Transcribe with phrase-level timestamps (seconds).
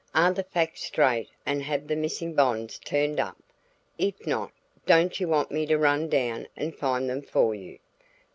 [0.15, 3.37] Are the facts straight and have the missing bonds turned up?
[3.99, 4.51] If not,
[4.87, 7.77] don't you want me to run down and find them for you?